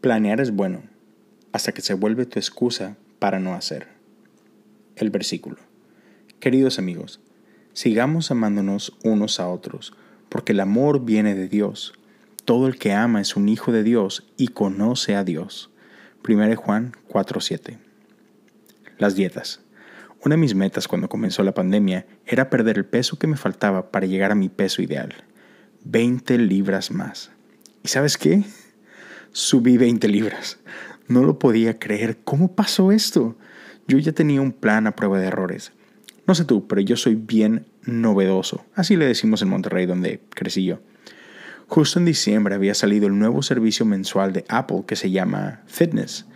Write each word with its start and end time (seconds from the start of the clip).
Planear 0.00 0.40
es 0.40 0.52
bueno, 0.52 0.82
hasta 1.52 1.72
que 1.72 1.82
se 1.82 1.92
vuelve 1.92 2.24
tu 2.24 2.38
excusa 2.38 2.96
para 3.18 3.38
no 3.38 3.52
hacer. 3.52 3.88
El 4.96 5.10
versículo. 5.10 5.58
Queridos 6.38 6.78
amigos, 6.78 7.20
sigamos 7.74 8.30
amándonos 8.30 8.96
unos 9.04 9.40
a 9.40 9.48
otros, 9.48 9.92
porque 10.30 10.52
el 10.52 10.60
amor 10.60 11.04
viene 11.04 11.34
de 11.34 11.48
Dios. 11.48 11.92
Todo 12.46 12.66
el 12.66 12.78
que 12.78 12.94
ama 12.94 13.20
es 13.20 13.36
un 13.36 13.50
hijo 13.50 13.72
de 13.72 13.82
Dios 13.82 14.26
y 14.38 14.48
conoce 14.48 15.16
a 15.16 15.22
Dios. 15.22 15.68
1 16.26 16.56
Juan 16.56 16.92
4:7. 17.06 17.76
Las 18.96 19.14
dietas. 19.16 19.60
Una 20.24 20.36
de 20.36 20.40
mis 20.40 20.54
metas 20.54 20.88
cuando 20.88 21.10
comenzó 21.10 21.42
la 21.42 21.52
pandemia 21.52 22.06
era 22.24 22.48
perder 22.48 22.78
el 22.78 22.86
peso 22.86 23.18
que 23.18 23.26
me 23.26 23.36
faltaba 23.36 23.90
para 23.90 24.06
llegar 24.06 24.32
a 24.32 24.34
mi 24.34 24.48
peso 24.48 24.80
ideal. 24.80 25.24
20 25.84 26.38
libras 26.38 26.90
más. 26.90 27.32
¿Y 27.82 27.88
sabes 27.88 28.16
qué? 28.16 28.44
Subí 29.32 29.76
20 29.76 30.08
libras. 30.08 30.58
No 31.08 31.24
lo 31.24 31.38
podía 31.38 31.78
creer. 31.78 32.18
¿Cómo 32.24 32.54
pasó 32.54 32.92
esto? 32.92 33.36
Yo 33.88 33.98
ya 33.98 34.12
tenía 34.12 34.40
un 34.40 34.52
plan 34.52 34.86
a 34.86 34.96
prueba 34.96 35.18
de 35.18 35.26
errores. 35.26 35.72
No 36.26 36.34
sé 36.34 36.44
tú, 36.44 36.68
pero 36.68 36.80
yo 36.80 36.96
soy 36.96 37.16
bien 37.16 37.66
novedoso. 37.84 38.64
Así 38.74 38.96
le 38.96 39.06
decimos 39.06 39.42
en 39.42 39.48
Monterrey, 39.48 39.86
donde 39.86 40.20
crecí 40.30 40.64
yo. 40.64 40.80
Justo 41.66 41.98
en 41.98 42.04
diciembre 42.04 42.54
había 42.54 42.74
salido 42.74 43.06
el 43.06 43.18
nuevo 43.18 43.42
servicio 43.42 43.84
mensual 43.86 44.32
de 44.32 44.44
Apple 44.48 44.84
que 44.86 44.96
se 44.96 45.10
llama 45.10 45.62
Fitness. 45.66 46.26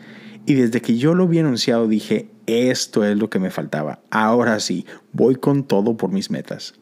Y 0.46 0.54
desde 0.54 0.80
que 0.80 0.96
yo 0.96 1.14
lo 1.14 1.26
vi 1.26 1.38
anunciado 1.38 1.88
dije, 1.88 2.28
esto 2.46 3.04
es 3.04 3.16
lo 3.16 3.30
que 3.30 3.38
me 3.38 3.50
faltaba. 3.50 4.00
Ahora 4.10 4.60
sí, 4.60 4.86
voy 5.12 5.36
con 5.36 5.64
todo 5.64 5.96
por 5.96 6.12
mis 6.12 6.30
metas. 6.30 6.74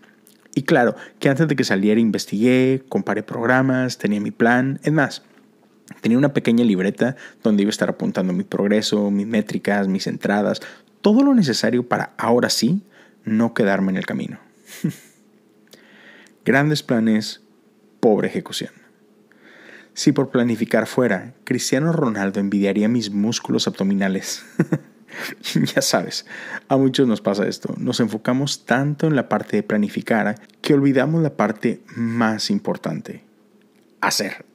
Y 0.55 0.63
claro, 0.63 0.97
que 1.19 1.29
antes 1.29 1.49
de 1.49 1.57
que 1.57 1.65
saliera 1.65 2.01
investigué, 2.01 2.83
comparé 2.89 3.23
programas, 3.23 3.99
tenía 3.99 4.21
mi 4.21 4.31
plan, 4.33 4.81
es 4.83 4.93
más, 4.93 5.23
Tenía 6.01 6.19
una 6.19 6.33
pequeña 6.33 6.65
libreta 6.65 7.17
donde 7.43 7.63
iba 7.63 7.69
a 7.69 7.71
estar 7.71 7.89
apuntando 7.89 8.33
mi 8.33 8.45
progreso, 8.45 9.11
mis 9.11 9.27
métricas, 9.27 9.89
mis 9.89 10.07
entradas, 10.07 10.61
todo 11.01 11.23
lo 11.23 11.35
necesario 11.35 11.89
para 11.89 12.15
ahora 12.17 12.49
sí 12.51 12.83
no 13.25 13.55
quedarme 13.55 13.91
en 13.93 13.99
el 13.99 14.07
camino. 14.07 14.39
Grandes 16.45 16.83
planes, 16.83 17.43
pobre 18.01 18.29
ejecución. 18.29 18.71
Si 19.95 20.13
por 20.13 20.31
planificar 20.31 20.87
fuera, 20.87 21.35
Cristiano 21.45 21.93
Ronaldo 21.93 22.41
envidiaría 22.41 22.89
mis 22.89 23.11
músculos 23.11 23.69
abdominales. 23.69 24.45
ya 25.75 25.83
sabes, 25.83 26.27
a 26.69 26.77
muchos 26.77 27.07
nos 27.07 27.21
pasa 27.21 27.47
esto. 27.47 27.75
Nos 27.77 28.01
enfocamos 28.01 28.65
tanto 28.65 29.07
en 29.07 29.17
la 29.17 29.29
parte 29.29 29.57
de 29.57 29.63
planificar 29.63 30.41
que 30.63 30.75
olvidamos 30.75 31.23
la 31.23 31.35
parte 31.35 31.83
más 31.95 32.51
importante, 32.51 33.25
hacer. 34.01 34.47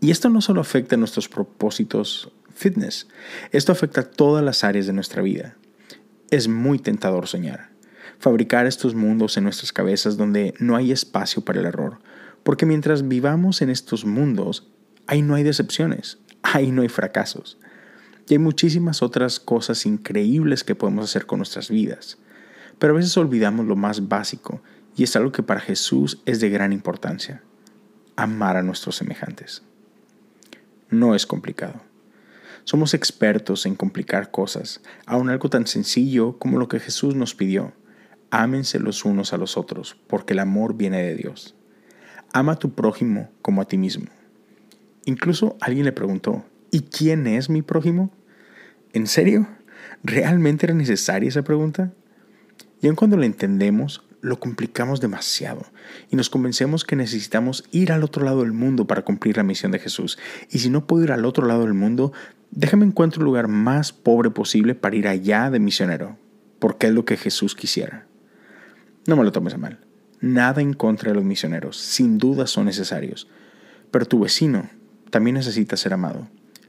Y 0.00 0.10
esto 0.10 0.30
no 0.30 0.40
solo 0.40 0.62
afecta 0.62 0.96
a 0.96 0.98
nuestros 0.98 1.28
propósitos 1.28 2.32
fitness, 2.54 3.06
esto 3.52 3.72
afecta 3.72 4.00
a 4.00 4.10
todas 4.10 4.42
las 4.42 4.64
áreas 4.64 4.86
de 4.86 4.94
nuestra 4.94 5.22
vida. 5.22 5.56
Es 6.30 6.48
muy 6.48 6.78
tentador 6.78 7.26
soñar, 7.26 7.70
fabricar 8.18 8.66
estos 8.66 8.94
mundos 8.94 9.36
en 9.36 9.44
nuestras 9.44 9.72
cabezas 9.72 10.16
donde 10.16 10.54
no 10.58 10.74
hay 10.76 10.90
espacio 10.90 11.44
para 11.44 11.60
el 11.60 11.66
error, 11.66 11.98
porque 12.42 12.64
mientras 12.64 13.08
vivamos 13.08 13.60
en 13.60 13.68
estos 13.68 14.06
mundos, 14.06 14.68
ahí 15.06 15.20
no 15.20 15.34
hay 15.34 15.42
decepciones, 15.42 16.18
ahí 16.42 16.70
no 16.70 16.80
hay 16.80 16.88
fracasos. 16.88 17.58
Y 18.26 18.34
hay 18.34 18.38
muchísimas 18.38 19.02
otras 19.02 19.38
cosas 19.38 19.84
increíbles 19.84 20.64
que 20.64 20.74
podemos 20.74 21.04
hacer 21.04 21.26
con 21.26 21.40
nuestras 21.40 21.68
vidas. 21.68 22.16
Pero 22.78 22.94
a 22.94 22.96
veces 22.96 23.16
olvidamos 23.18 23.66
lo 23.66 23.76
más 23.76 24.08
básico, 24.08 24.62
y 24.96 25.02
es 25.02 25.14
algo 25.14 25.32
que 25.32 25.42
para 25.42 25.60
Jesús 25.60 26.22
es 26.24 26.40
de 26.40 26.48
gran 26.48 26.72
importancia, 26.72 27.42
amar 28.16 28.56
a 28.56 28.62
nuestros 28.62 28.96
semejantes 28.96 29.62
no 30.90 31.14
es 31.14 31.26
complicado. 31.26 31.80
Somos 32.64 32.94
expertos 32.94 33.66
en 33.66 33.74
complicar 33.74 34.30
cosas, 34.30 34.80
aun 35.06 35.30
algo 35.30 35.48
tan 35.48 35.66
sencillo 35.66 36.38
como 36.38 36.58
lo 36.58 36.68
que 36.68 36.80
Jesús 36.80 37.14
nos 37.14 37.34
pidió. 37.34 37.72
Ámense 38.30 38.78
los 38.78 39.04
unos 39.04 39.32
a 39.32 39.38
los 39.38 39.56
otros, 39.56 39.96
porque 40.06 40.34
el 40.34 40.38
amor 40.38 40.76
viene 40.76 41.02
de 41.02 41.16
Dios. 41.16 41.56
Ama 42.32 42.52
a 42.52 42.58
tu 42.58 42.74
prójimo 42.74 43.30
como 43.42 43.60
a 43.60 43.64
ti 43.64 43.76
mismo. 43.76 44.06
Incluso 45.04 45.56
alguien 45.60 45.84
le 45.84 45.92
preguntó, 45.92 46.44
¿y 46.70 46.82
quién 46.82 47.26
es 47.26 47.50
mi 47.50 47.62
prójimo? 47.62 48.12
¿En 48.92 49.06
serio? 49.06 49.48
¿Realmente 50.04 50.66
era 50.66 50.74
necesaria 50.74 51.28
esa 51.28 51.42
pregunta? 51.42 51.92
Y 52.80 52.86
aun 52.86 52.96
cuando 52.96 53.16
la 53.16 53.26
entendemos, 53.26 54.04
lo 54.20 54.38
complicamos 54.38 55.00
demasiado 55.00 55.62
y 56.10 56.16
nos 56.16 56.30
convencemos 56.30 56.84
que 56.84 56.96
necesitamos 56.96 57.64
ir 57.70 57.92
al 57.92 58.04
otro 58.04 58.24
lado 58.24 58.42
del 58.42 58.52
mundo 58.52 58.86
para 58.86 59.02
cumplir 59.02 59.36
la 59.36 59.42
misión 59.42 59.72
de 59.72 59.78
Jesús. 59.78 60.18
Y 60.50 60.58
si 60.58 60.70
no 60.70 60.86
puedo 60.86 61.04
ir 61.04 61.12
al 61.12 61.24
otro 61.24 61.46
lado 61.46 61.62
del 61.62 61.74
mundo, 61.74 62.12
déjame 62.50 62.84
encontrar 62.84 63.20
el 63.20 63.26
lugar 63.26 63.48
más 63.48 63.92
pobre 63.92 64.30
posible 64.30 64.74
para 64.74 64.96
ir 64.96 65.08
allá 65.08 65.50
de 65.50 65.58
misionero, 65.58 66.18
porque 66.58 66.88
es 66.88 66.92
lo 66.92 67.04
que 67.04 67.16
Jesús 67.16 67.54
quisiera. 67.54 68.06
No 69.06 69.16
me 69.16 69.24
lo 69.24 69.32
tomes 69.32 69.54
a 69.54 69.58
mal. 69.58 69.78
Nada 70.20 70.60
en 70.60 70.74
contra 70.74 71.10
de 71.10 71.14
los 71.14 71.24
misioneros, 71.24 71.78
sin 71.78 72.18
duda 72.18 72.46
son 72.46 72.66
necesarios. 72.66 73.26
Pero 73.90 74.04
tu 74.04 74.20
vecino 74.20 74.68
también 75.10 75.34
necesita 75.34 75.76
ser 75.76 75.94
amado. 75.94 76.28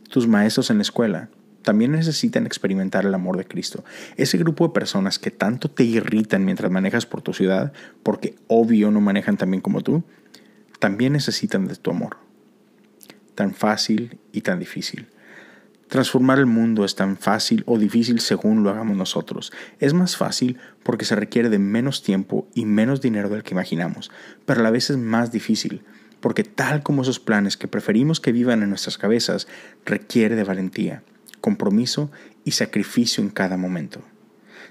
Tus 0.10 0.28
maestros 0.28 0.70
en 0.70 0.78
la 0.78 0.84
escuela 0.84 1.30
también 1.62 1.92
necesitan 1.92 2.46
experimentar 2.46 3.06
el 3.06 3.14
amor 3.14 3.38
de 3.38 3.46
Cristo. 3.46 3.84
Ese 4.18 4.38
grupo 4.38 4.68
de 4.68 4.74
personas 4.74 5.20
que 5.20 5.32
tanto 5.32 5.70
te 5.70 5.84
irritan 5.84 6.46
mientras 6.46 6.72
manejas 6.72 7.06
por 7.06 7.22
tu 7.22 7.34
ciudad, 7.34 7.74
porque 8.04 8.36
obvio 8.48 8.92
no 8.92 9.02
manejan 9.02 9.38
tan 9.38 9.52
bien 9.52 9.62
como 9.62 9.82
tú, 9.82 10.04
también 10.80 11.14
necesitan 11.14 11.68
de 11.68 11.76
tu 11.76 11.92
amor. 11.92 12.18
Tan 13.36 13.54
fácil 13.54 14.20
y 14.32 14.42
tan 14.42 14.60
difícil. 14.60 15.08
Transformar 15.88 16.40
el 16.40 16.46
mundo 16.46 16.86
es 16.86 16.96
tan 16.96 17.18
fácil 17.18 17.64
o 17.68 17.78
difícil 17.78 18.22
según 18.22 18.64
lo 18.64 18.70
hagamos 18.70 18.96
nosotros. 18.96 19.52
Es 19.80 19.94
más 19.94 20.16
fácil 20.16 20.58
porque 20.84 21.06
se 21.06 21.16
requiere 21.16 21.50
de 21.50 21.60
menos 21.60 22.02
tiempo 22.02 22.48
y 22.56 22.66
menos 22.66 23.02
dinero 23.02 23.30
del 23.30 23.44
que 23.44 23.54
imaginamos, 23.54 24.10
pero 24.46 24.62
a 24.62 24.64
la 24.64 24.72
vez 24.72 24.90
es 24.90 24.98
más 24.98 25.32
difícil 25.32 25.84
porque 26.22 26.44
tal 26.44 26.84
como 26.84 27.02
esos 27.02 27.20
planes 27.20 27.58
que 27.58 27.68
preferimos 27.68 28.20
que 28.20 28.32
vivan 28.32 28.62
en 28.62 28.70
nuestras 28.70 29.00
cabezas, 29.00 29.48
requiere 29.86 30.36
de 30.36 30.44
valentía 30.44 31.02
compromiso 31.42 32.12
y 32.46 32.52
sacrificio 32.52 33.24
en 33.24 33.30
cada 33.30 33.58
momento. 33.58 34.02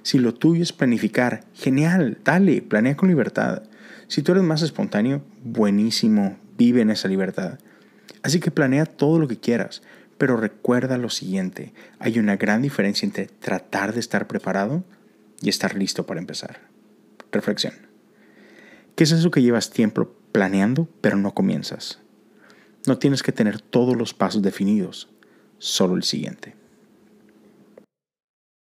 Si 0.02 0.18
lo 0.18 0.32
tuyo 0.32 0.62
es 0.62 0.72
planificar, 0.72 1.44
genial, 1.54 2.18
dale, 2.24 2.62
planea 2.62 2.96
con 2.96 3.08
libertad. 3.08 3.64
Si 4.08 4.22
tú 4.22 4.32
eres 4.32 4.44
más 4.44 4.62
espontáneo, 4.62 5.22
buenísimo, 5.44 6.38
vive 6.56 6.80
en 6.80 6.90
esa 6.90 7.08
libertad. 7.08 7.58
Así 8.22 8.40
que 8.40 8.50
planea 8.50 8.86
todo 8.86 9.18
lo 9.18 9.28
que 9.28 9.38
quieras, 9.38 9.82
pero 10.18 10.36
recuerda 10.36 10.98
lo 10.98 11.08
siguiente, 11.08 11.72
hay 11.98 12.18
una 12.18 12.36
gran 12.36 12.60
diferencia 12.60 13.06
entre 13.06 13.26
tratar 13.26 13.94
de 13.94 14.00
estar 14.00 14.26
preparado 14.26 14.84
y 15.40 15.48
estar 15.48 15.74
listo 15.74 16.04
para 16.06 16.20
empezar. 16.20 16.60
Reflexión. 17.32 17.72
¿Qué 18.96 19.04
es 19.04 19.12
eso 19.12 19.30
que 19.30 19.40
llevas 19.40 19.70
tiempo 19.70 20.12
planeando 20.32 20.88
pero 21.00 21.16
no 21.16 21.32
comienzas? 21.32 22.00
No 22.86 22.98
tienes 22.98 23.22
que 23.22 23.32
tener 23.32 23.60
todos 23.60 23.96
los 23.96 24.12
pasos 24.12 24.42
definidos, 24.42 25.08
solo 25.58 25.96
el 25.96 26.02
siguiente. 26.02 26.59